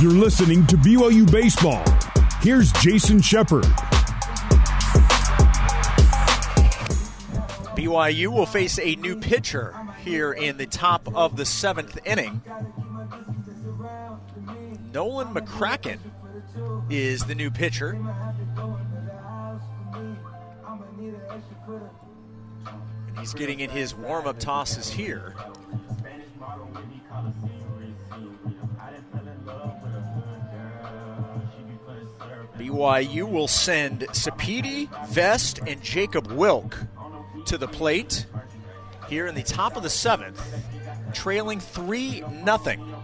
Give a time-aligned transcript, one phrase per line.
[0.00, 1.84] You're listening to BYU Baseball.
[2.40, 3.64] Here's Jason Shepard.
[7.76, 9.74] BYU will face a new pitcher
[10.04, 12.42] here in the top of the seventh inning.
[14.92, 15.98] Nolan McCracken
[16.90, 17.98] is the new pitcher.
[23.08, 25.34] And he's getting in his warm up tosses here.
[32.66, 36.76] BYU will send Sapiti, Vest, and Jacob Wilk
[37.44, 38.26] to the plate
[39.08, 40.42] here in the top of the seventh,
[41.12, 42.94] trailing 3 nothing.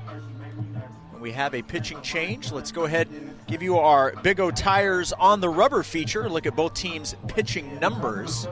[1.20, 2.51] We have a pitching change.
[2.51, 6.29] Let's go ahead and give you our Big O Tires on the rubber feature.
[6.29, 8.48] Look at both teams' pitching numbers.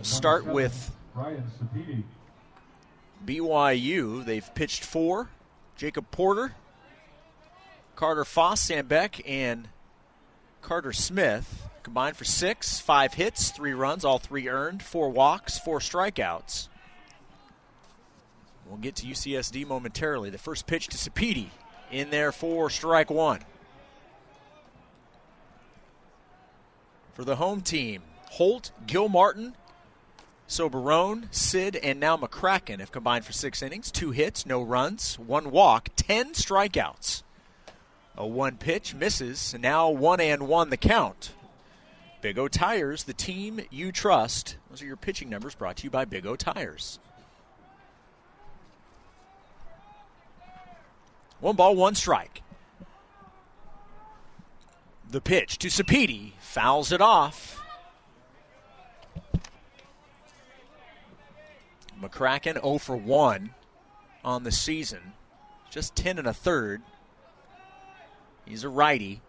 [0.00, 0.90] Start with
[3.26, 4.24] BYU.
[4.24, 5.28] They've pitched four.
[5.76, 6.54] Jacob Porter,
[7.96, 9.68] Carter Foss, Sam Beck, and
[10.62, 15.80] Carter Smith combined for six, five hits, three runs, all three earned, four walks, four
[15.80, 16.68] strikeouts.
[18.66, 20.30] We'll get to UCSD momentarily.
[20.30, 21.48] The first pitch to Sapiti
[21.90, 23.40] in there for strike one.
[27.14, 29.54] For the home team, Holt, Gil, Gilmartin,
[30.46, 35.50] Soberone, Sid, and now McCracken have combined for six innings, two hits, no runs, one
[35.50, 37.22] walk, ten strikeouts.
[38.20, 41.32] A one pitch misses, now one and one the count.
[42.20, 44.58] Big O Tires, the team you trust.
[44.68, 46.98] Those are your pitching numbers brought to you by Big O Tires.
[51.40, 52.42] One ball, one strike.
[55.10, 57.58] The pitch to Sapiti fouls it off.
[61.98, 63.54] McCracken 0 for 1
[64.22, 65.14] on the season,
[65.70, 66.82] just 10 and a third.
[68.50, 69.20] He's a righty.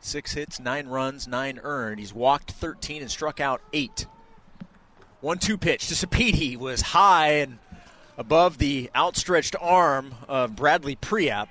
[0.00, 1.98] Six hits, nine runs, nine earned.
[1.98, 4.06] He's walked 13 and struck out eight.
[5.22, 7.58] One two pitch to Sapiti was high and
[8.18, 11.48] above the outstretched arm of Bradley Priap.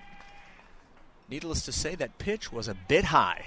[1.28, 3.46] Needless to say, that pitch was a bit high,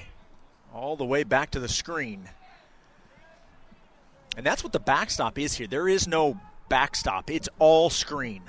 [0.75, 2.29] all the way back to the screen.
[4.37, 5.69] And that's what the backstop is here.
[5.69, 8.43] There is no backstop, it's all screen.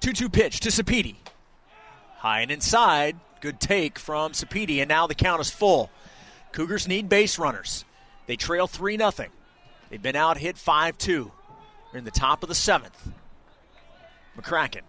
[0.00, 1.16] 2 2 pitch to Sapiti.
[2.24, 3.16] High and inside.
[3.42, 5.90] Good take from Sapiti, and now the count is full.
[6.52, 7.84] Cougars need base runners.
[8.26, 9.12] They trail 3 0.
[9.90, 11.30] They've been out hit 5 2.
[11.92, 13.12] They're in the top of the seventh.
[14.38, 14.80] McCracken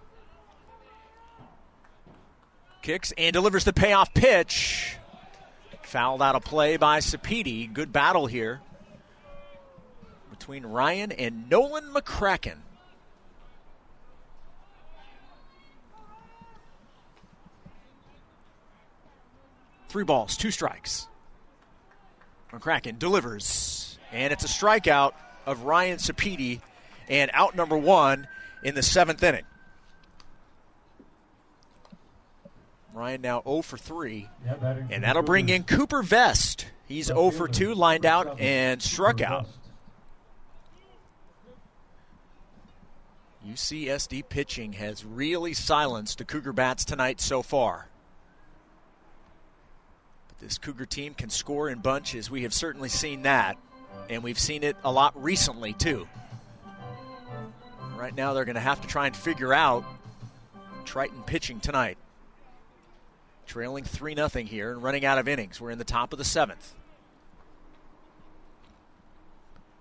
[2.81, 4.96] kicks and delivers the payoff pitch.
[5.81, 7.72] Fouled out of play by Sapiti.
[7.72, 8.62] Good battle here
[10.29, 12.59] between Ryan and Nolan McCracken.
[19.96, 21.08] Three balls, two strikes.
[22.52, 25.14] McCracken delivers, and it's a strikeout
[25.46, 26.60] of Ryan Sapiti,
[27.08, 28.28] and out number one
[28.62, 29.46] in the seventh inning.
[32.94, 34.28] Ryan now 0 for 3,
[34.92, 36.66] and that'll bring in Cooper Vest.
[36.90, 39.48] He's 0 for 2, lined out and struck out.
[43.48, 47.88] UCSD pitching has really silenced the Cougar bats tonight so far.
[50.40, 52.29] This Cougar team can score in bunches.
[52.29, 53.57] We have certainly seen that,
[54.09, 56.07] and we've seen it a lot recently, too.
[57.96, 59.85] Right now, they're going to have to try and figure out
[60.84, 61.97] Triton pitching tonight.
[63.47, 65.62] Trailing 3 0 here and running out of innings.
[65.62, 66.73] We're in the top of the seventh.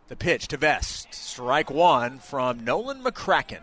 [0.09, 1.13] The pitch to Vest.
[1.13, 3.63] Strike one from Nolan McCracken.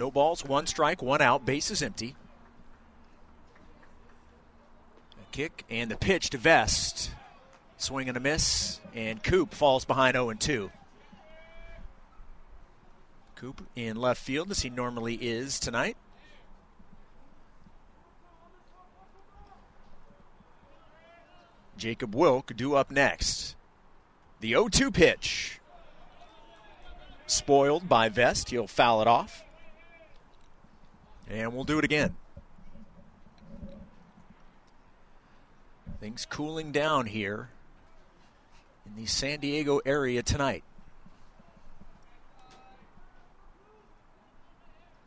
[0.00, 2.16] No balls, one strike, one out, base is empty.
[5.20, 7.10] A kick and the pitch to Vest.
[7.76, 10.70] Swing and a miss, and Coop falls behind 0 2.
[13.34, 15.98] Coop in left field as he normally is tonight.
[21.76, 23.54] Jacob Wilk due up next.
[24.40, 25.60] The 0 2 pitch.
[27.26, 28.48] Spoiled by Vest.
[28.48, 29.44] He'll foul it off.
[31.30, 32.16] And we'll do it again.
[36.00, 37.50] Things cooling down here
[38.84, 40.64] in the San Diego area tonight.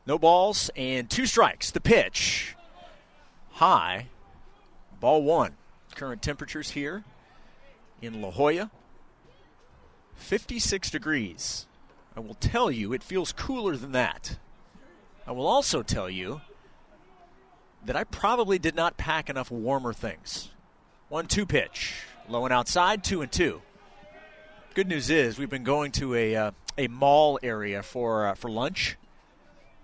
[0.06, 1.72] No balls and two strikes.
[1.72, 2.56] The pitch.
[3.52, 4.08] High.
[5.00, 5.56] Ball one.
[5.96, 7.04] Current temperatures here
[8.02, 8.72] in La Jolla
[10.16, 11.66] 56 degrees.
[12.16, 14.38] I will tell you, it feels cooler than that.
[15.26, 16.42] I will also tell you
[17.86, 20.50] that I probably did not pack enough warmer things.
[21.10, 23.62] One two pitch, low and outside, two and two.
[24.74, 28.50] Good news is we've been going to a uh, a mall area for uh, for
[28.50, 28.98] lunch,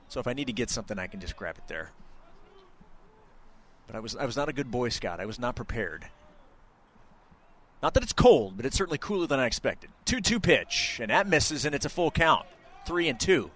[0.07, 1.91] so if I need to get something, I can just grab it there.
[3.87, 5.19] But I was I was not a good Boy Scout.
[5.19, 6.05] I was not prepared.
[7.81, 9.89] Not that it's cold, but it's certainly cooler than I expected.
[10.05, 12.45] 2 2 pitch, and that misses, and it's a full count.
[12.85, 13.51] 3 and 2.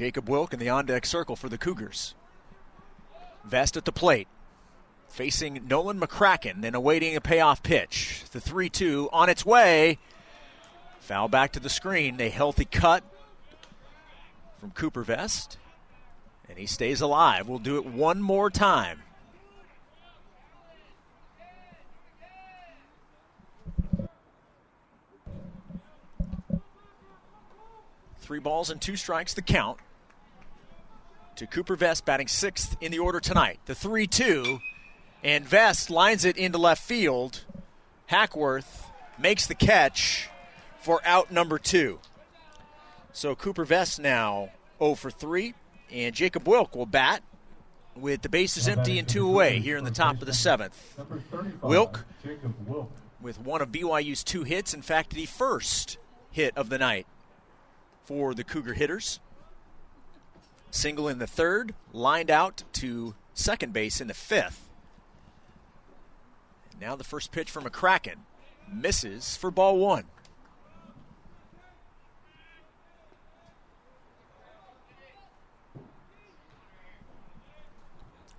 [0.00, 2.14] Jacob Wilk in the on deck circle for the Cougars.
[3.44, 4.28] Vest at the plate.
[5.10, 8.24] Facing Nolan McCracken and awaiting a payoff pitch.
[8.32, 9.98] The 3 2 on its way.
[11.00, 12.18] Foul back to the screen.
[12.18, 13.04] A healthy cut
[14.58, 15.58] from Cooper Vest.
[16.48, 17.46] And he stays alive.
[17.46, 19.02] We'll do it one more time.
[28.20, 29.78] Three balls and two strikes, the count.
[31.40, 33.60] To Cooper Vest batting sixth in the order tonight.
[33.64, 34.60] The 3 2.
[35.24, 37.46] And Vest lines it into left field.
[38.08, 40.28] Hackworth makes the catch
[40.82, 41.98] for out number two.
[43.14, 44.50] So Cooper Vest now
[44.80, 45.54] 0 for 3.
[45.90, 47.22] And Jacob Wilk will bat
[47.96, 51.00] with the bases empty and two away here in the top of the seventh.
[51.62, 52.04] Wilk
[53.18, 55.96] with one of BYU's two hits, in fact, the first
[56.30, 57.06] hit of the night
[58.04, 59.20] for the Cougar hitters.
[60.70, 64.68] Single in the third, lined out to second base in the fifth.
[66.80, 68.16] now the first pitch from McCracken
[68.72, 70.04] misses for ball one.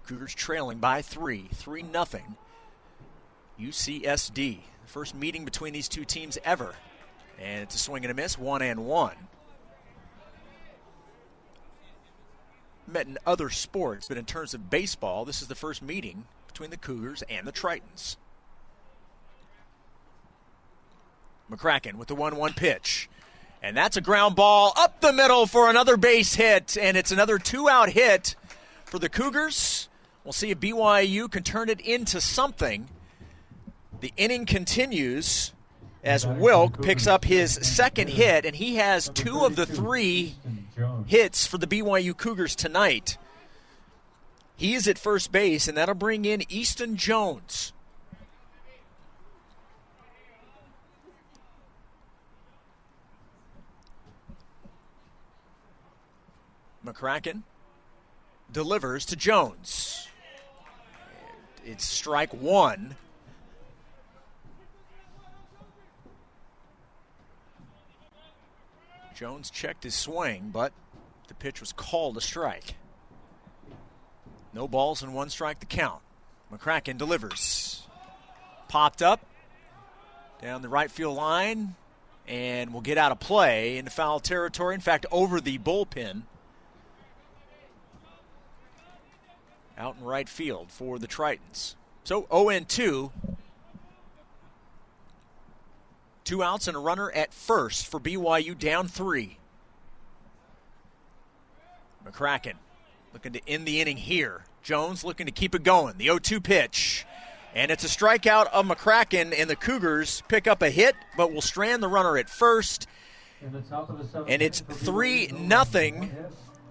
[0.05, 2.35] Cougars trailing by three, three nothing.
[3.59, 6.75] UCSD, first meeting between these two teams ever,
[7.39, 9.15] and it's a swing and a miss, one and one.
[12.91, 16.69] Met in other sports, but in terms of baseball, this is the first meeting between
[16.69, 18.17] the Cougars and the Tritons.
[21.49, 23.09] McCracken with the 1 1 pitch.
[23.63, 26.77] And that's a ground ball up the middle for another base hit.
[26.79, 28.35] And it's another two out hit
[28.85, 29.87] for the Cougars.
[30.23, 32.87] We'll see if BYU can turn it into something.
[33.99, 35.53] The inning continues
[36.03, 40.35] as Wilk picks up his second hit, and he has two of the three
[41.05, 43.17] hits for the BYU Cougars tonight.
[44.55, 47.73] He is at first base, and that'll bring in Easton Jones.
[56.85, 57.43] McCracken
[58.51, 60.07] delivers to Jones.
[61.63, 62.95] It's strike one.
[69.21, 70.73] Jones checked his swing, but
[71.27, 72.73] the pitch was called a strike.
[74.51, 76.01] No balls and one strike to count.
[76.51, 77.83] McCracken delivers.
[78.67, 79.23] Popped up
[80.41, 81.75] down the right field line
[82.27, 84.73] and will get out of play into foul territory.
[84.73, 86.23] In fact, over the bullpen.
[89.77, 91.75] out in right field for the Tritons.
[92.05, 93.11] So 0 2.
[96.23, 99.37] Two outs and a runner at first for BYU down three.
[102.05, 102.53] McCracken
[103.13, 104.43] looking to end the inning here.
[104.63, 105.97] Jones looking to keep it going.
[105.97, 107.05] The 0 2 pitch.
[107.53, 111.41] And it's a strikeout of McCracken, and the Cougars pick up a hit, but will
[111.41, 112.87] strand the runner at first.
[114.27, 116.15] And it's 3 nothing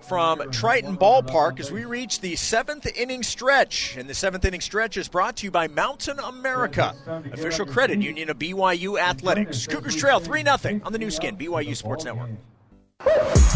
[0.02, 3.97] from Triton Ballpark as we reach the seventh inning stretch.
[3.97, 6.95] And the seventh inning stretch is brought to you by Mountain America,
[7.33, 9.66] official credit union of BYU Athletics.
[9.66, 12.30] Cougars trail 3 0 on the Nu Skin, BYU Sports Network.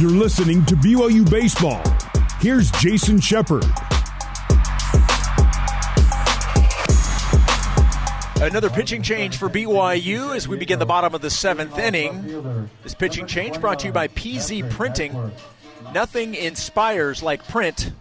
[0.01, 1.83] You're listening to BYU Baseball.
[2.41, 3.65] Here's Jason Shepard.
[8.45, 12.69] Another pitching change for BYU as we begin the bottom of the seventh inning.
[12.83, 15.33] This pitching change brought to you by PZ Printing.
[15.95, 17.93] Nothing inspires like print.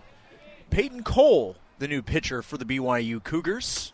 [0.71, 3.93] Peyton Cole, the new pitcher for the BYU Cougars.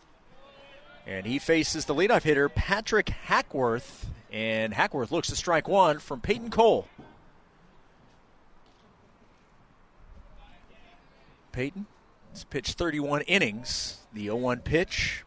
[1.06, 4.08] And he faces the leadoff hitter, Patrick Hackworth.
[4.32, 6.88] And Hackworth looks to strike one from Peyton Cole.
[11.52, 11.84] Peyton
[12.32, 13.98] has pitched 31 innings.
[14.14, 15.24] The 0 1 pitch,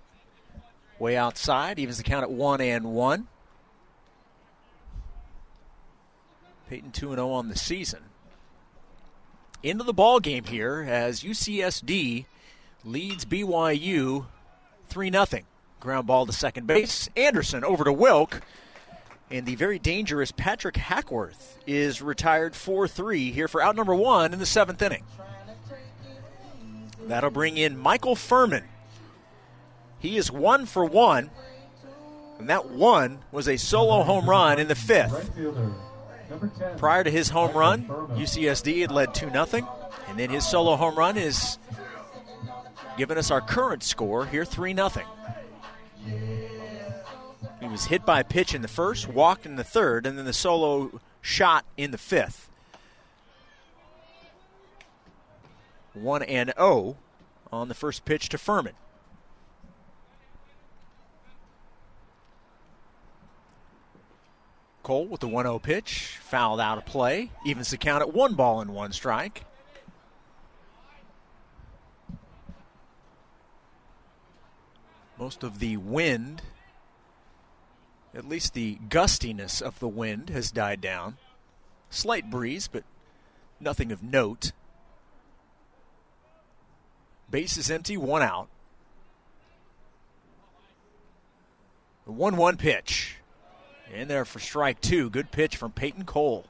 [0.98, 3.28] way outside, evens the count at 1 and 1.
[6.72, 8.00] Peyton 2 0 on the season.
[9.64, 12.26] Into the ball game here as UCSD
[12.84, 14.26] leads BYU
[14.88, 15.26] 3 0.
[15.80, 17.10] Ground ball to second base.
[17.16, 18.42] Anderson over to Wilk.
[19.32, 24.34] And the very dangerous Patrick Hackworth is retired 4 3 here for out number one
[24.34, 25.04] in the seventh inning.
[27.08, 28.66] That'll bring in Michael Furman.
[30.00, 31.32] He is one for one,
[32.38, 35.32] and that one was a solo home run in the fifth.
[36.78, 39.46] Prior to his home run, UCSD had led 2 0,
[40.08, 41.58] and then his solo home run is
[42.98, 44.90] giving us our current score here 3 0.
[47.60, 50.26] He was hit by a pitch in the first, walked in the third, and then
[50.26, 52.50] the solo shot in the fifth.
[55.94, 56.98] 1 and 0
[57.52, 58.74] on the first pitch to Furman.
[64.84, 68.34] Cole with the 1 0 pitch, fouled out of play, evens the count at one
[68.36, 69.46] ball and one strike.
[75.18, 76.42] Most of the wind,
[78.14, 81.16] at least the gustiness of the wind, has died down.
[81.90, 82.84] Slight breeze, but
[83.62, 84.52] nothing of note.
[87.32, 88.50] Base is empty, one out.
[92.06, 93.16] The 1 1 pitch.
[93.92, 95.10] In there for strike two.
[95.10, 96.46] Good pitch from Peyton Cole.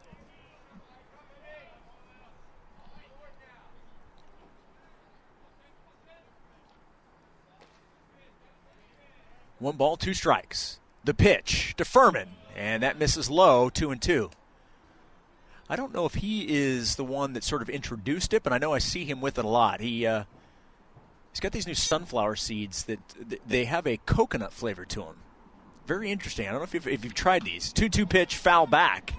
[9.59, 10.79] One ball, two strikes.
[11.05, 14.29] The pitch to Furman, and that misses low, two and two.
[15.69, 18.57] I don't know if he is the one that sort of introduced it, but I
[18.57, 19.79] know I see him with it a lot.
[19.79, 20.25] He uh,
[21.31, 22.99] he's got these new sunflower seeds that
[23.47, 25.22] they have a coconut flavor to them.
[25.85, 26.47] Very interesting.
[26.47, 27.73] I don't know if you've, if you've tried these.
[27.73, 29.13] 2 2 pitch, foul back.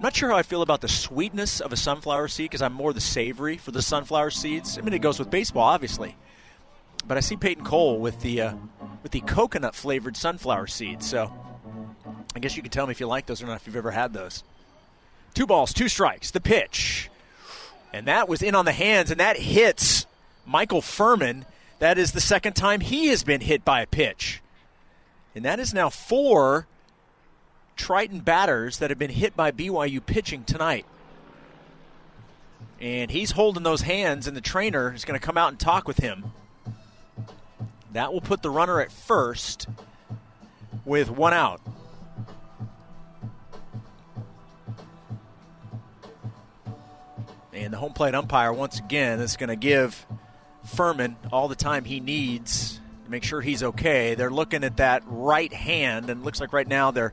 [0.00, 2.72] I'm not sure how I feel about the sweetness of a sunflower seed because I'm
[2.72, 4.78] more the savory for the sunflower seeds.
[4.78, 6.16] I mean, it goes with baseball, obviously.
[7.06, 8.54] But I see Peyton Cole with the uh,
[9.02, 11.06] with the coconut flavored sunflower seeds.
[11.06, 11.30] So
[12.34, 13.90] I guess you can tell me if you like those or not if you've ever
[13.90, 14.44] had those.
[15.34, 16.30] Two balls, two strikes.
[16.30, 17.10] The pitch,
[17.92, 20.06] and that was in on the hands, and that hits
[20.46, 21.44] Michael Furman.
[21.78, 24.40] That is the second time he has been hit by a pitch.
[25.34, 26.66] And that is now four
[27.76, 30.84] Triton batters that have been hit by BYU pitching tonight.
[32.80, 35.86] And he's holding those hands, and the trainer is going to come out and talk
[35.86, 36.32] with him.
[37.92, 39.68] That will put the runner at first
[40.84, 41.60] with one out.
[47.52, 50.06] And the home plate umpire, once again, is going to give
[50.64, 52.79] Furman all the time he needs
[53.10, 54.14] make sure he's okay.
[54.14, 57.12] They're looking at that right hand, and looks like right now they're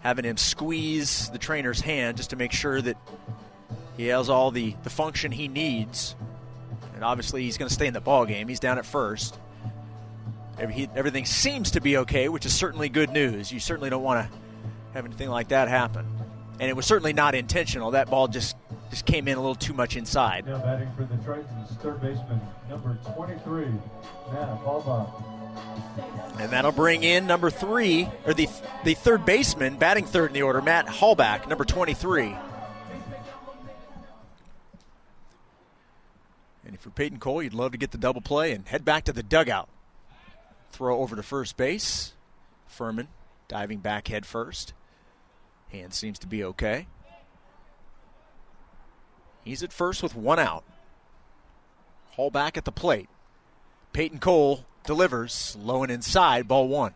[0.00, 2.96] having him squeeze the trainer's hand just to make sure that
[3.96, 6.14] he has all the, the function he needs.
[6.94, 8.48] And obviously, he's going to stay in the ball game.
[8.48, 9.38] He's down at first.
[10.58, 13.50] Everything seems to be okay, which is certainly good news.
[13.50, 14.38] You certainly don't want to
[14.92, 16.06] have anything like that happen.
[16.60, 17.92] And it was certainly not intentional.
[17.92, 18.56] That ball just
[18.94, 20.46] just came in a little too much inside.
[20.46, 23.64] Now batting for the Tritons, third baseman, number 23,
[24.32, 25.10] Matt Halbach.
[26.38, 28.48] And that'll bring in number three, or the
[28.84, 32.36] the third baseman, batting third in the order, Matt Halbach, number 23.
[36.64, 39.04] And if you're Peyton Cole, you'd love to get the double play and head back
[39.04, 39.68] to the dugout.
[40.70, 42.12] Throw over to first base.
[42.68, 43.08] Furman
[43.48, 44.72] diving back head first.
[45.70, 46.86] Hand seems to be okay.
[49.44, 50.64] He's at first with one out.
[52.16, 53.08] Halbach at the plate.
[53.92, 56.94] Peyton Cole delivers low and inside, ball one.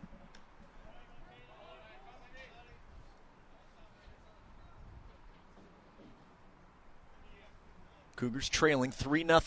[8.15, 9.39] Cougars trailing 3 0.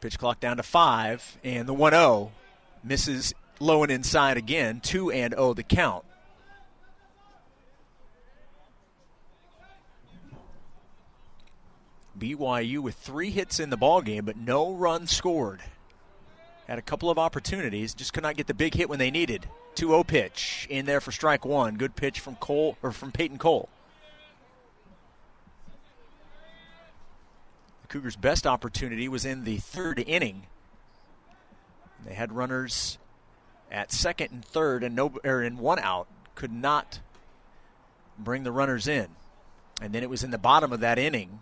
[0.00, 2.30] Pitch clock down to five, and the 1 0
[2.84, 4.80] misses low and inside again.
[4.80, 6.04] 2 and 0 the count.
[12.22, 15.60] BYU with three hits in the ball game, but no runs scored.
[16.68, 19.48] Had a couple of opportunities, just could not get the big hit when they needed.
[19.74, 21.74] 2-0 pitch in there for strike one.
[21.74, 23.68] Good pitch from Cole or from Peyton Cole.
[27.82, 30.44] The Cougars' best opportunity was in the third inning.
[32.06, 32.98] They had runners
[33.68, 36.06] at second and third, and no or in one out.
[36.36, 37.00] Could not
[38.16, 39.08] bring the runners in,
[39.80, 41.40] and then it was in the bottom of that inning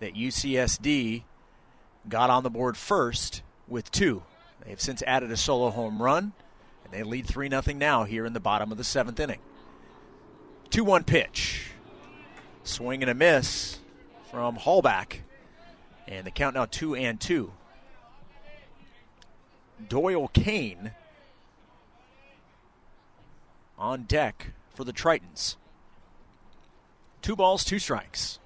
[0.00, 1.22] that UCSD
[2.08, 4.22] got on the board first with two.
[4.64, 6.32] They've since added a solo home run,
[6.84, 9.40] and they lead 3 0 now here in the bottom of the seventh inning.
[10.70, 11.70] 2 1 pitch.
[12.64, 13.78] Swing and a miss
[14.30, 15.18] from Halbach.
[16.08, 17.52] And the count now 2 and 2.
[19.88, 20.92] Doyle Kane
[23.78, 25.56] on deck for the Tritons.
[27.22, 28.38] Two balls, two strikes.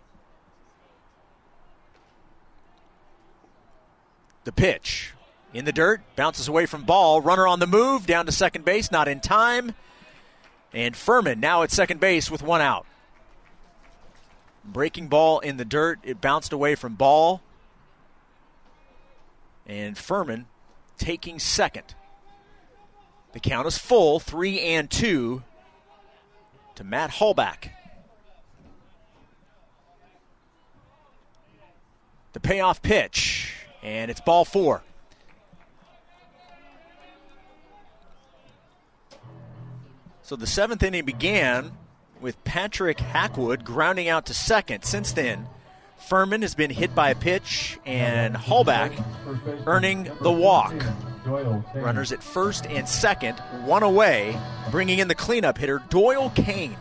[4.50, 5.12] The pitch
[5.54, 7.20] in the dirt, bounces away from ball.
[7.20, 9.76] Runner on the move, down to second base, not in time.
[10.72, 12.84] And Furman now at second base with one out.
[14.64, 17.42] Breaking ball in the dirt, it bounced away from ball.
[19.68, 20.46] And Furman
[20.98, 21.94] taking second.
[23.30, 25.44] The count is full, three and two
[26.74, 27.70] to Matt Halbach.
[32.32, 34.82] The payoff pitch, and it's ball four.
[40.22, 41.72] So the seventh inning began
[42.20, 44.84] with Patrick Hackworth grounding out to second.
[44.84, 45.48] Since then,
[45.98, 48.92] Furman has been hit by a pitch, and Halbach
[49.66, 50.74] earning the walk.
[51.74, 54.38] Runners at first and second, one away,
[54.70, 56.78] bringing in the cleanup hitter, Doyle Kane.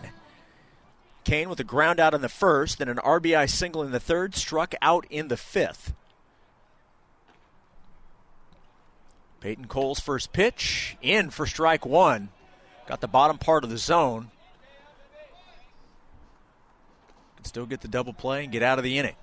[1.25, 4.35] Kane with a ground out in the first, then an RBI single in the third,
[4.35, 5.93] struck out in the fifth.
[9.39, 12.29] Peyton Cole's first pitch, in for strike one.
[12.87, 14.31] Got the bottom part of the zone.
[17.37, 19.15] Can still get the double play and get out of the inning.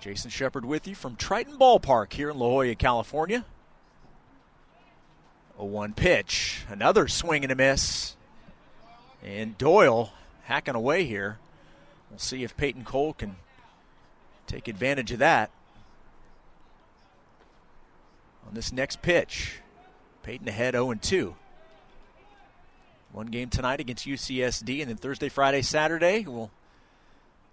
[0.00, 3.44] Jason Shepard with you from Triton Ballpark here in La Jolla, California.
[5.58, 8.16] A one pitch, another swing and a miss.
[9.22, 10.12] And Doyle
[10.44, 11.38] hacking away here.
[12.08, 13.36] We'll see if Peyton Cole can
[14.46, 15.50] take advantage of that.
[18.46, 19.60] On this next pitch,
[20.22, 21.34] Peyton ahead 0 2.
[23.12, 26.50] One game tonight against UCSD, and then Thursday, Friday, Saturday, we'll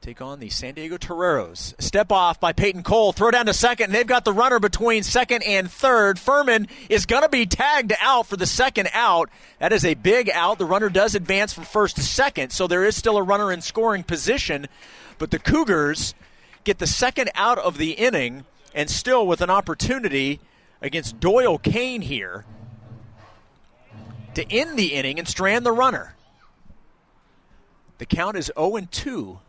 [0.02, 1.74] take on the San Diego Toreros.
[1.80, 5.02] Step off by Peyton Cole, throw down to second, and they've got the runner between
[5.02, 6.20] second and third.
[6.20, 9.30] Furman is going to be tagged out for the second out.
[9.60, 10.60] That is a big out.
[10.60, 13.62] The runner does advance from first to second, so there is still a runner in
[13.62, 14.68] scoring position,
[15.18, 16.14] but the Cougars
[16.64, 18.46] get the second out of the inning
[18.76, 20.40] and still with an opportunity
[20.82, 22.46] against Doyle Kane here
[24.36, 26.16] to end the inning and strand the runner.
[27.98, 29.40] The count is 0 and 2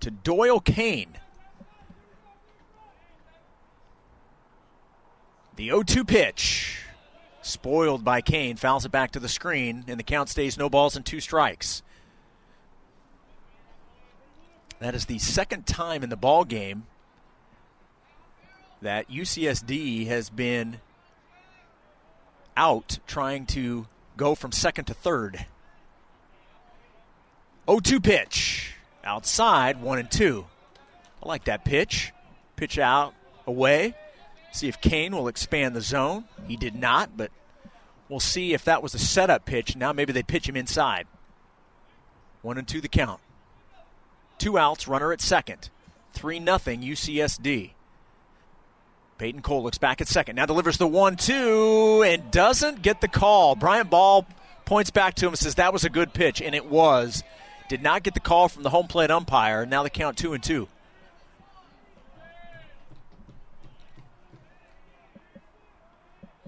[0.00, 1.18] to Doyle Kane.
[5.56, 6.84] The 0 2 pitch,
[7.42, 10.96] spoiled by Kane, fouls it back to the screen, and the count stays no balls
[10.96, 11.82] and two strikes.
[14.78, 16.86] That is the second time in the ball game
[18.82, 20.80] that UCSD has been
[22.56, 25.46] out trying to go from second to third.
[27.66, 28.74] 0 2 pitch.
[29.04, 30.44] Outside, 1 and 2.
[31.22, 32.12] I like that pitch.
[32.56, 33.14] Pitch out,
[33.46, 33.94] away.
[34.52, 36.24] See if Kane will expand the zone.
[36.46, 37.30] He did not, but
[38.08, 39.76] we'll see if that was a setup pitch.
[39.76, 41.06] Now maybe they pitch him inside.
[42.42, 43.20] 1 and 2 the count.
[44.38, 45.70] Two outs, runner at second.
[46.12, 47.72] 3 nothing UCSD.
[49.20, 50.36] Peyton Cole looks back at second.
[50.36, 53.54] Now delivers the one two and doesn't get the call.
[53.54, 54.26] Bryant Ball
[54.64, 57.22] points back to him and says that was a good pitch, and it was.
[57.68, 59.66] Did not get the call from the home plate umpire.
[59.66, 60.68] Now the count two and two.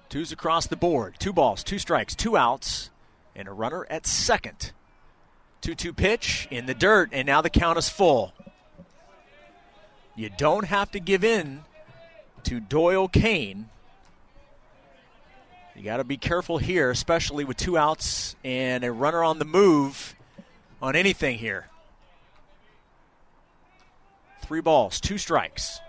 [0.08, 1.16] Two's across the board.
[1.18, 2.88] Two balls, two strikes, two outs,
[3.36, 4.72] and a runner at second.
[5.60, 8.32] 2 2 pitch in the dirt, and now the count is full.
[10.16, 11.64] You don't have to give in
[12.44, 13.68] to Doyle Kane.
[15.74, 19.44] You got to be careful here, especially with two outs and a runner on the
[19.44, 20.14] move
[20.80, 21.68] on anything here.
[24.42, 25.80] Three balls, two strikes.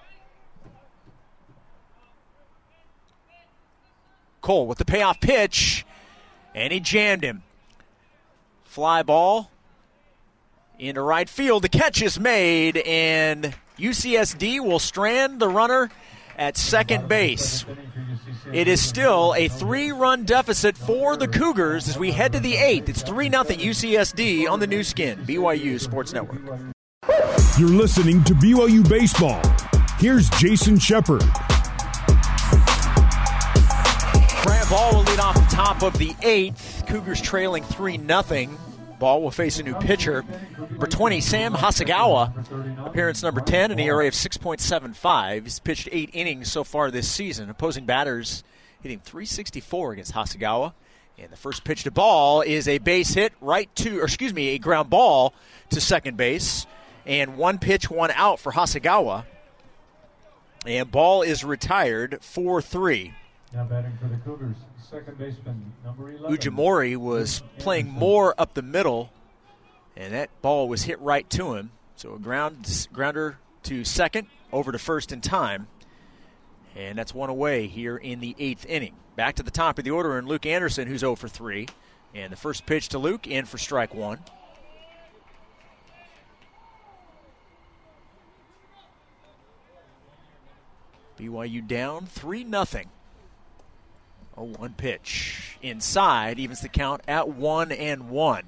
[4.42, 5.86] Cole with the payoff pitch,
[6.54, 7.44] and he jammed him.
[8.64, 9.50] Fly ball
[10.80, 11.64] into right field.
[11.64, 15.90] The catch is made, and UCSD will strand the runner
[16.38, 17.66] at second base.
[18.52, 22.56] It is still a three run deficit for the Cougars as we head to the
[22.56, 22.90] eighth.
[22.90, 26.42] It's 3 0 UCSD on the Nu Skin, BYU Sports Network.
[27.58, 29.42] You're listening to BYU Baseball.
[30.00, 31.24] Here's Jason Shepard.
[34.44, 36.84] Bryant Ball will lead off the top of the eighth.
[36.88, 38.50] Cougars trailing 3 0.
[39.04, 40.24] Ball will face a new pitcher.
[40.80, 45.44] For 20, Sam Hasegawa, appearance number 10, an ERA of 6.75.
[45.44, 47.50] He's pitched eight innings so far this season.
[47.50, 48.46] Opposing batters
[48.80, 50.72] hitting 364 against Hasegawa.
[51.20, 54.52] And the first pitch to ball is a base hit right to, or excuse me,
[54.52, 55.34] a ground ball
[55.72, 56.66] to second base.
[57.06, 59.26] And one pitch, one out for Hasegawa.
[60.66, 63.14] And ball is retired 4 3.
[63.54, 64.56] Now batting for the Cougars,
[64.90, 66.36] second baseman, number 11.
[66.36, 69.12] Ujimori was playing more up the middle,
[69.96, 71.70] and that ball was hit right to him.
[71.96, 75.68] So a ground grounder to second, over to first in time.
[76.76, 78.96] And that's one away here in the eighth inning.
[79.16, 81.68] Back to the top of the order, and Luke Anderson, who's 0 for 3.
[82.16, 84.20] And the first pitch to Luke, in for strike one.
[91.20, 92.66] BYU down 3 0.
[94.36, 98.44] A one pitch inside evens the count at 1 and 1.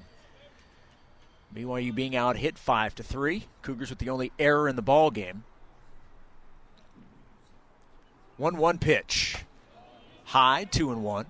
[1.54, 3.44] BYU being out hit 5 to 3.
[3.62, 5.44] Cougars with the only error in the ball game.
[8.36, 9.36] 1 1 pitch.
[10.24, 11.26] High, 2 and 1.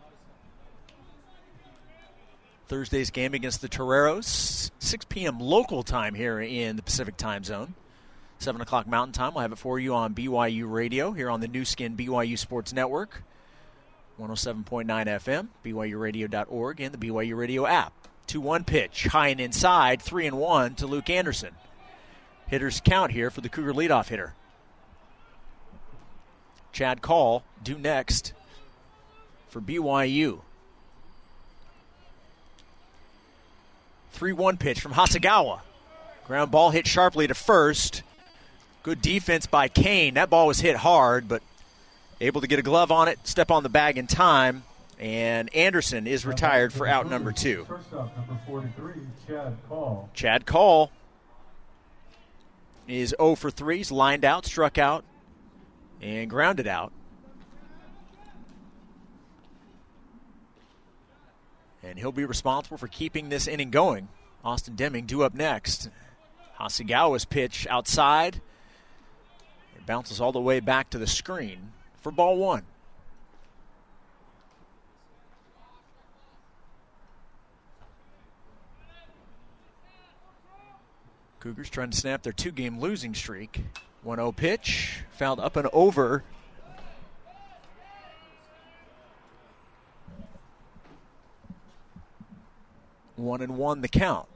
[2.69, 5.39] Thursday's game against the Toreros, 6 p.m.
[5.39, 7.75] local time here in the Pacific time zone.
[8.39, 9.35] 7 o'clock Mountain Time.
[9.35, 12.73] We'll have it for you on BYU Radio here on the Nu Skin BYU Sports
[12.73, 13.23] Network.
[14.21, 17.93] 107.9 FM, BYURadio.org, and the BYU Radio app.
[18.27, 21.55] 2 1 pitch, high and inside, 3 and 1 to Luke Anderson.
[22.49, 24.35] Hitters count here for the Cougar leadoff hitter.
[26.73, 28.33] Chad Call due next
[29.49, 30.41] for BYU.
[34.13, 35.61] 3 1 pitch from Hasegawa.
[36.27, 38.03] Ground ball hit sharply to first.
[38.83, 40.15] Good defense by Kane.
[40.15, 41.43] That ball was hit hard, but
[42.21, 44.63] able to get a glove on it, step on the bag in time,
[44.99, 47.67] and Anderson is retired for out number two.
[47.93, 48.95] Up, number 43,
[49.27, 50.11] Chad Call.
[50.15, 50.91] Chad Call
[52.89, 53.79] is 0 for 3.
[53.79, 55.05] He's lined out, struck out,
[56.01, 56.93] and grounded out.
[61.83, 64.09] And he'll be responsible for keeping this inning going.
[64.45, 65.91] Austin Deming due up next.
[66.59, 68.41] Hasegawa's pitch outside.
[69.77, 71.73] It bounces all the way back to the screen
[72.07, 72.63] for ball one.
[81.41, 83.65] Cougars trying to snap their two game losing streak.
[84.05, 86.23] 1 0 pitch, fouled up and over.
[93.17, 94.29] One and one the count.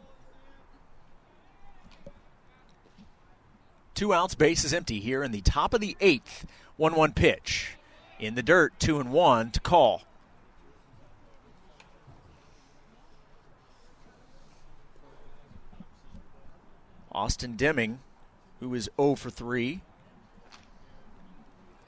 [4.01, 6.47] Two outs, base is empty here in the top of the eighth.
[6.79, 7.77] 1 1 pitch.
[8.19, 10.05] In the dirt, 2 and 1 to call.
[17.13, 17.99] Austin Deming,
[18.61, 19.83] who is 0 for 3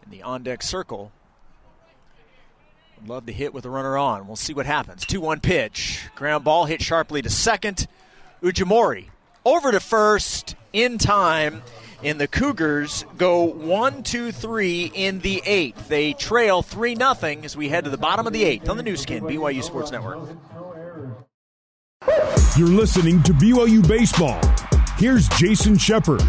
[0.05, 1.13] in the on deck circle.
[3.01, 4.27] Would love to hit with a runner on.
[4.27, 5.07] We'll see what happens.
[5.07, 6.11] 2 1 pitch.
[6.15, 7.87] Ground ball hit sharply to second.
[8.43, 9.07] Ujimori
[9.45, 11.63] over to first in time.
[12.05, 15.89] And the Cougars go 1 2 3 in the eighth.
[15.89, 18.83] They trail 3 0 as we head to the bottom of the eighth on the
[18.83, 20.19] Nu Skin, BYU Sports Network.
[22.57, 24.41] You're listening to BYU Baseball.
[24.99, 26.21] Here's Jason Shepard.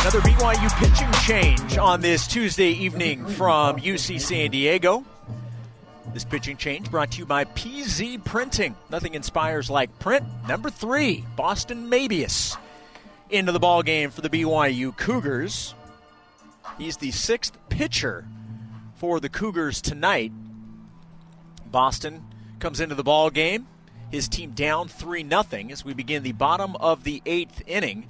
[0.00, 5.04] Another BYU pitching change on this Tuesday evening from UC San Diego.
[6.12, 8.76] This pitching change brought to you by PZ Printing.
[8.90, 10.26] Nothing inspires like print.
[10.46, 12.56] Number three, Boston Mabius
[13.30, 15.74] into the ball game for the BYU Cougars.
[16.76, 18.26] He's the sixth pitcher
[18.96, 20.32] for the Cougars tonight.
[21.70, 22.22] Boston
[22.58, 23.66] comes into the ball game.
[24.10, 28.04] His team down 3 0 as we begin the bottom of the eighth inning.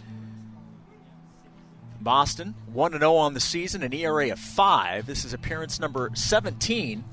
[2.01, 5.07] Boston 1 0 on the season, an ERA of 5.
[5.07, 7.05] This is appearance number 17.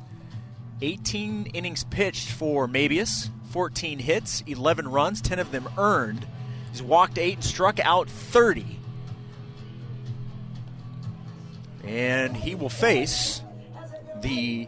[0.82, 6.26] 18 innings pitched for Mabius, 14 hits, 11 runs, 10 of them earned.
[6.72, 8.66] He's walked 8 and struck out 30.
[11.84, 13.42] And he will face
[14.22, 14.68] the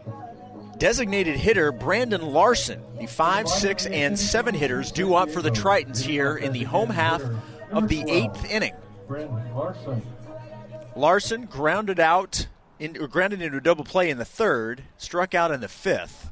[0.78, 6.00] designated hitter Brandon Larson, the 5, 6, and 7 hitters due up for the Tritons
[6.00, 7.22] here in the home half
[7.70, 8.74] of the eighth inning.
[10.96, 12.48] Larson grounded out,
[12.82, 16.30] in, grounded into a double play in the third, struck out in the fifth,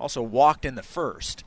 [0.00, 1.44] also walked in the first.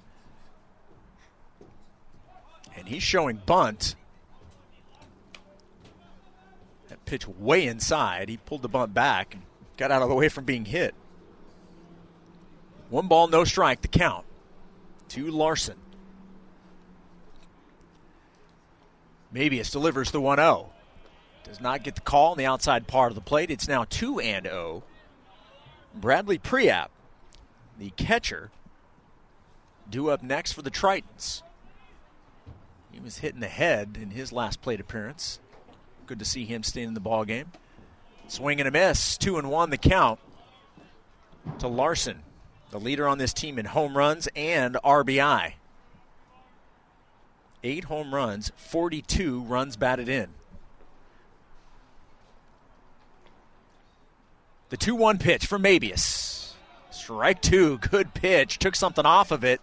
[2.77, 3.95] And he's showing bunt.
[6.89, 8.29] That pitch way inside.
[8.29, 9.41] He pulled the bunt back and
[9.77, 10.93] got out of the way from being hit.
[12.89, 14.25] One ball, no strike, the count
[15.09, 15.77] to Larson.
[19.33, 20.69] Mabius delivers the 1 0.
[21.45, 23.51] Does not get the call on the outside part of the plate.
[23.51, 24.83] It's now 2 and 0.
[25.93, 26.87] Bradley Priap,
[27.79, 28.49] the catcher,
[29.89, 31.43] due up next for the Tritons.
[32.91, 35.39] He was hit in the head in his last plate appearance.
[36.07, 37.51] Good to see him staying in the ball game.
[38.27, 40.19] Swing and a miss, two and one the count
[41.59, 42.23] to Larson,
[42.71, 45.53] the leader on this team in home runs and RBI.
[47.63, 50.29] Eight home runs, 42 runs batted in.
[54.75, 56.51] The 2 1 pitch from Mabius.
[56.91, 58.59] Strike two, good pitch.
[58.59, 59.61] Took something off of it.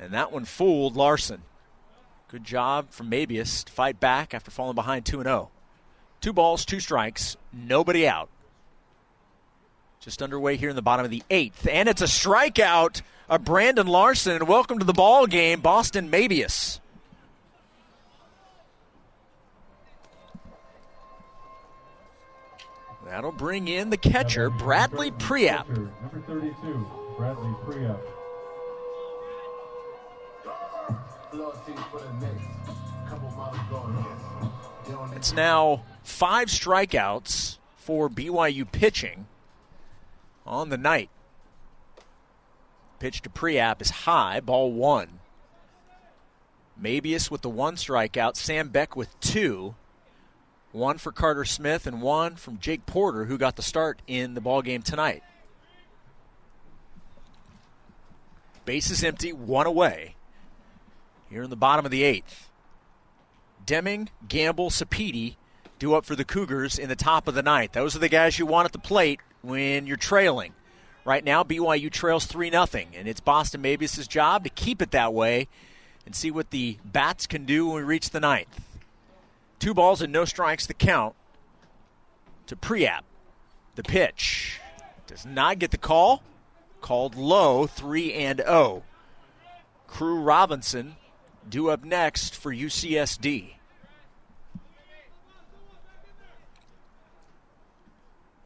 [0.00, 1.42] And that one fooled Larson.
[2.26, 5.50] Good job from Mabius to fight back after falling behind 2 0.
[6.20, 8.28] Two balls, two strikes, nobody out.
[10.00, 11.68] Just underway here in the bottom of the eighth.
[11.70, 14.34] And it's a strikeout of Brandon Larson.
[14.34, 16.80] And welcome to the ball game, Boston Mabius.
[23.14, 25.68] That'll bring in the catcher, Bradley Priap.
[25.68, 28.00] Number 32, Bradley Priap.
[35.14, 39.28] It's now five strikeouts for BYU pitching
[40.44, 41.08] on the night.
[42.98, 45.20] Pitch to Preap is high, ball one.
[46.82, 49.76] Mabius with the one strikeout, Sam Beck with two.
[50.74, 54.40] One for Carter Smith and one from Jake Porter, who got the start in the
[54.40, 55.22] ball game tonight.
[58.64, 60.16] Base is empty, one away.
[61.30, 62.48] Here in the bottom of the eighth.
[63.64, 65.36] Deming, Gamble, Sapiti
[65.78, 67.70] do up for the Cougars in the top of the ninth.
[67.70, 70.54] Those are the guys you want at the plate when you're trailing.
[71.04, 75.14] Right now, BYU trails 3 0, and it's Boston Mabius' job to keep it that
[75.14, 75.46] way
[76.04, 78.60] and see what the Bats can do when we reach the ninth.
[79.64, 81.14] Two balls and no strikes to count
[82.48, 83.00] to Priap.
[83.76, 84.60] The pitch
[85.06, 86.22] does not get the call.
[86.82, 88.82] Called low, 3 and 0.
[89.86, 90.96] Crew Robinson
[91.48, 93.54] due up next for UCSD.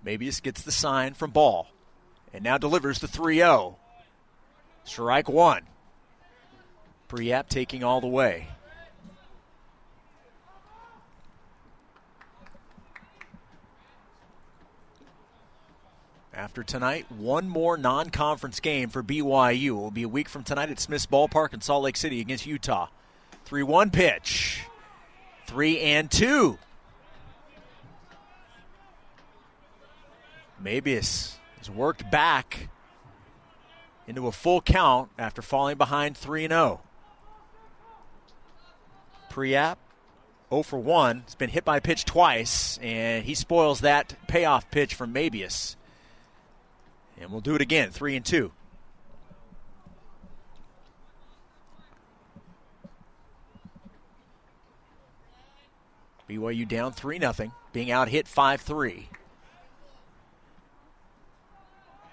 [0.06, 1.66] Mabius gets the sign from Ball
[2.32, 3.76] and now delivers the 3 0.
[4.84, 5.62] Strike one.
[7.08, 8.46] Priap taking all the way.
[16.38, 19.70] After tonight, one more non conference game for BYU.
[19.70, 22.46] It will be a week from tonight at Smith's Ballpark in Salt Lake City against
[22.46, 22.86] Utah.
[23.44, 24.62] 3 1 pitch.
[25.48, 26.56] 3 and 2.
[30.62, 32.68] Mabius has worked back
[34.06, 36.80] into a full count after falling behind 3 0.
[39.28, 39.76] Priap
[40.50, 41.22] 0 for 1.
[41.22, 45.74] Has been hit by a pitch twice, and he spoils that payoff pitch from Mabius.
[47.20, 48.52] And we'll do it again, 3 and 2.
[56.28, 59.08] BYU down 3 0, being out hit 5 3.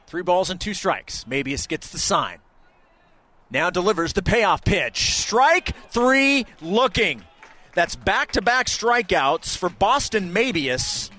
[0.08, 1.26] Three balls and two strikes.
[1.26, 2.38] Mabius gets the sign.
[3.50, 5.16] Now delivers the payoff pitch.
[5.16, 7.24] Strike three looking.
[7.74, 11.10] That's back to back strikeouts for Boston Mabius.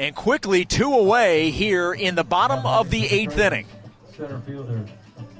[0.00, 3.66] And quickly two away here in the bottom of the eighth inning.
[4.16, 4.86] Center fielder,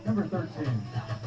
[0.04, 0.82] number 13,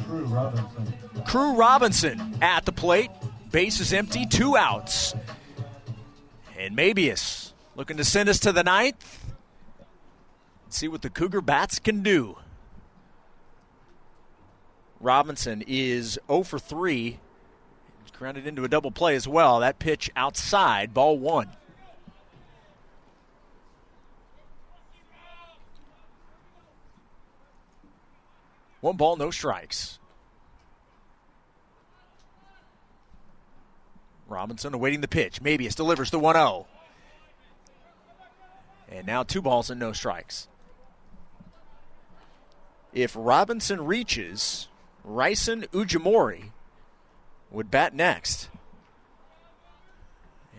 [0.06, 0.94] Crew Robinson.
[1.26, 3.10] Crew Robinson at the plate.
[3.50, 5.16] Base is empty, two outs.
[6.56, 9.24] And Mabius looking to send us to the ninth
[10.64, 12.38] Let's see what the Cougar Bats can do.
[15.00, 17.18] Robinson is 0 for 3.
[18.16, 19.58] Grounded into a double play as well.
[19.58, 21.48] That pitch outside, ball one.
[28.84, 29.98] One ball, no strikes.
[34.28, 35.40] Robinson awaiting the pitch.
[35.40, 36.66] Maybe Mabius delivers the 1 0.
[38.90, 40.48] And now two balls and no strikes.
[42.92, 44.68] If Robinson reaches,
[45.02, 46.50] Ryson Ujimori
[47.50, 48.50] would bat next.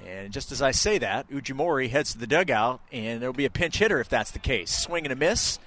[0.03, 3.51] And just as I say that, Ujimori heads to the dugout, and there'll be a
[3.51, 4.71] pinch hitter if that's the case.
[4.71, 5.59] Swing and a miss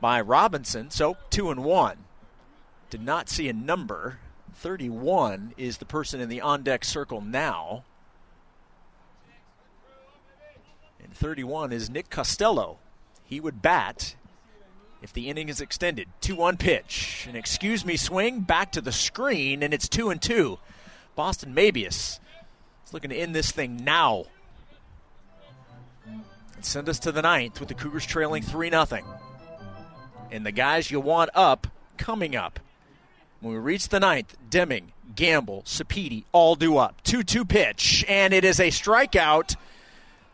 [0.00, 0.90] by Robinson.
[0.90, 1.98] So two and one.
[2.90, 4.18] Did not see a number.
[4.54, 7.84] 31 is the person in the on deck circle now.
[11.02, 12.78] And 31 is Nick Costello.
[13.24, 14.14] He would bat
[15.02, 16.08] if the inning is extended.
[16.20, 17.26] 2 1 pitch.
[17.28, 20.58] An excuse me swing back to the screen, and it's 2 and 2.
[21.16, 22.20] Boston Mabius
[22.86, 24.26] is looking to end this thing now.
[26.60, 28.86] Send us to the ninth with the Cougars trailing 3 0.
[30.32, 31.66] And the guys you want up
[31.98, 32.58] coming up.
[33.40, 37.02] When we reach the ninth, Deming, Gamble, Sapiti all do up.
[37.02, 39.56] 2 2 pitch, and it is a strikeout.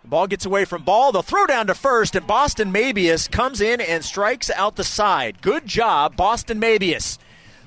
[0.03, 1.11] The ball gets away from ball.
[1.11, 5.43] They'll throw down to first, and Boston Mabius comes in and strikes out the side.
[5.43, 7.19] Good job, Boston Mabius.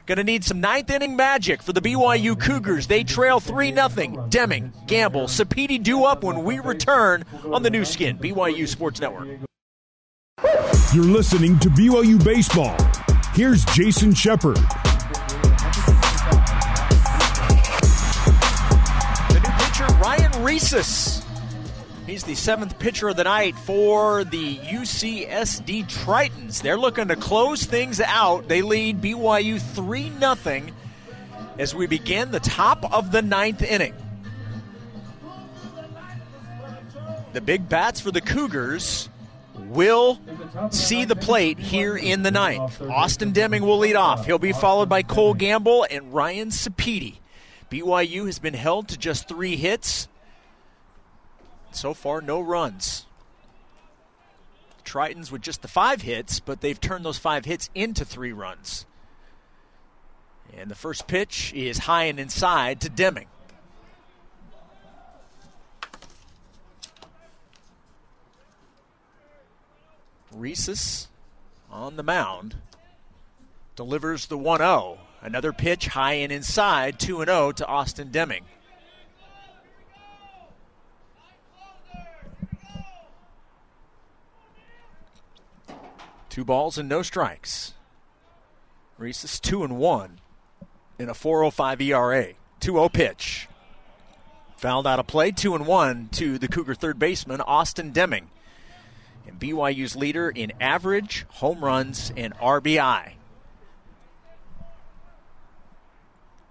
[0.06, 2.88] Going to need some ninth inning magic for the BYU Cougars.
[2.88, 4.28] They trail 3 0.
[4.30, 9.28] Deming, Gamble, Sapiti do up when we return on the Nu Skin, BYU Sports Network.
[10.94, 12.76] You're listening to BYU Baseball.
[13.34, 14.58] Here's Jason Shepard.
[19.28, 21.24] The new pitcher, Ryan Reeses.
[22.08, 26.62] He's the seventh pitcher of the night for the UCSD Tritons.
[26.62, 28.48] They're looking to close things out.
[28.48, 30.62] They lead BYU 3 0
[31.60, 33.94] as we begin the top of the ninth inning.
[37.34, 39.08] The big bats for the Cougars
[39.72, 40.20] will
[40.70, 42.82] see the plate here in the ninth.
[42.82, 44.26] Austin Deming will lead off.
[44.26, 47.18] He'll be followed by Cole Gamble and Ryan Sapiti.
[47.70, 50.08] BYU has been held to just three hits.
[51.72, 53.06] So far, no runs.
[54.84, 58.86] Tritons with just the five hits, but they've turned those five hits into three runs.
[60.58, 63.28] And the first pitch is high and inside to Deming.
[70.34, 71.08] Reeses
[71.70, 72.56] on the mound
[73.76, 75.00] delivers the 1 0.
[75.22, 78.46] Another pitch high and inside, 2 0 to Austin Deming.
[86.30, 87.74] Two balls and no strikes.
[88.98, 90.20] Reeses 2 and 1
[90.98, 92.34] in a 405 ERA.
[92.62, 93.48] 2 0 pitch.
[94.56, 98.30] Fouled out of play, 2 and 1 to the Cougar third baseman, Austin Deming
[99.28, 103.14] and BYU's leader in average, home runs, and RBI.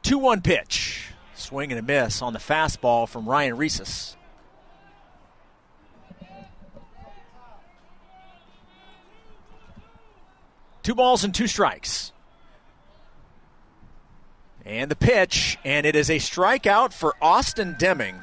[0.02, 1.12] 2 1 pitch.
[1.34, 4.16] Swing and a miss on the fastball from Ryan Reeses.
[10.82, 12.12] Two balls and two strikes.
[14.64, 18.22] And the pitch, and it is a strikeout for Austin Deming.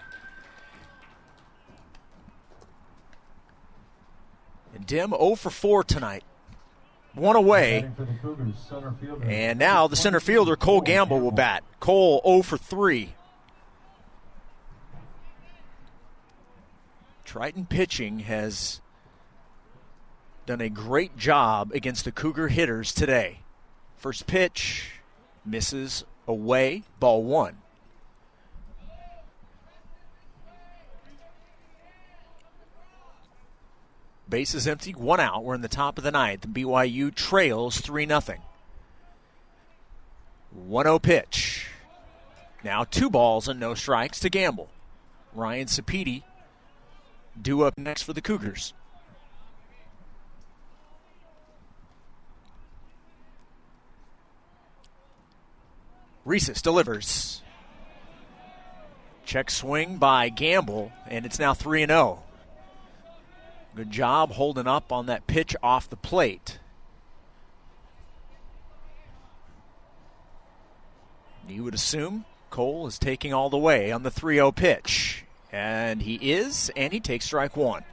[4.88, 6.24] Dim 0 for 4 tonight.
[7.14, 7.90] One away.
[9.24, 11.64] And now the center fielder, Cole Gamble, will bat.
[11.80, 13.14] Cole 0 for 3.
[17.26, 18.82] Triton pitching has
[20.46, 23.42] done a great job against the Cougar hitters today.
[23.98, 25.02] First pitch
[25.46, 27.58] misses away, ball one.
[34.30, 35.44] Base is empty, one out.
[35.44, 36.48] We're in the top of the ninth.
[36.48, 38.22] BYU trails 3 0.
[40.52, 41.68] 1 0 pitch.
[42.64, 44.70] Now two balls and no strikes to Gamble.
[45.34, 46.24] Ryan Sapiti
[47.40, 48.74] due up next for the Cougars.
[56.26, 57.42] Reeses delivers.
[59.24, 62.24] Check swing by Gamble, and it's now 3 0.
[63.78, 66.58] Good job holding up on that pitch off the plate.
[71.48, 75.26] You would assume Cole is taking all the way on the 3 0 pitch.
[75.52, 77.84] And he is, and he takes strike one.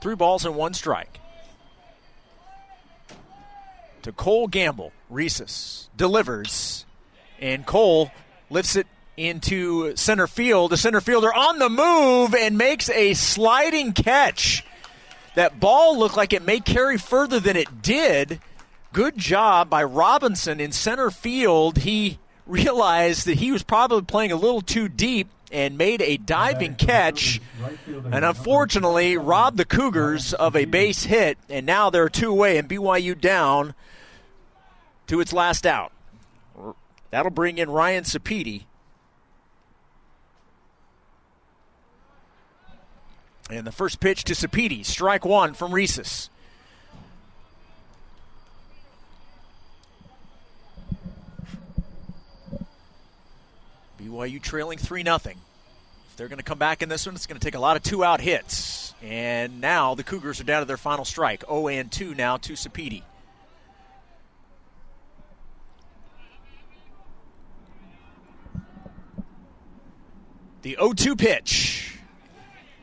[0.00, 1.20] Three balls and one strike.
[4.02, 4.90] To Cole Gamble.
[5.08, 6.84] Reeses delivers.
[7.38, 8.10] And Cole
[8.50, 10.72] lifts it into center field.
[10.72, 14.64] The center fielder on the move and makes a sliding catch.
[15.34, 18.40] That ball looked like it may carry further than it did.
[18.92, 21.78] Good job by Robinson in center field.
[21.78, 26.74] He realized that he was probably playing a little too deep and made a diving
[26.74, 27.40] catch
[28.10, 32.68] and unfortunately robbed the Cougars of a base hit and now they're two away and
[32.68, 33.74] BYU down
[35.06, 35.92] to its last out.
[37.10, 38.64] That'll bring in Ryan Sapiti.
[43.48, 46.30] And the first pitch to Sapiti, strike one from Reeses.
[54.00, 55.16] BYU trailing 3 0.
[55.16, 57.76] If they're going to come back in this one, it's going to take a lot
[57.76, 58.94] of two out hits.
[59.02, 62.54] And now the Cougars are down to their final strike 0 and 2 now to
[62.54, 63.02] Sapiti.
[70.62, 71.95] The 0 2 pitch.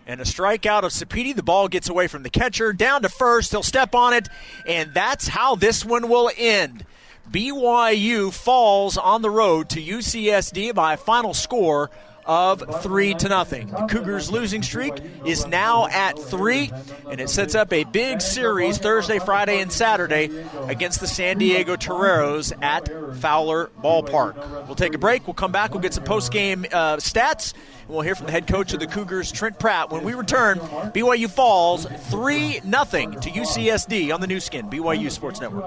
[0.06, 1.34] And a strikeout of Sapiti.
[1.36, 3.52] The ball gets away from the catcher, down to first.
[3.52, 4.28] He'll step on it,
[4.68, 6.86] and that's how this one will end.
[7.32, 11.90] BYU falls on the road to UCSD by a final score
[12.26, 13.68] of three to nothing.
[13.68, 14.94] The Cougars' losing streak
[15.26, 16.72] is now at three,
[17.10, 20.30] and it sets up a big series Thursday, Friday, and Saturday
[20.68, 24.66] against the San Diego Toreros at Fowler Ballpark.
[24.68, 25.28] We'll take a break.
[25.28, 25.72] We'll come back.
[25.72, 27.54] We'll get some post-game uh, stats.
[27.82, 29.92] And we'll hear from the head coach of the Cougars, Trent Pratt.
[29.92, 35.42] When we return, BYU falls 3 0 to UCSD on the Nu Skin, BYU Sports
[35.42, 35.66] Network.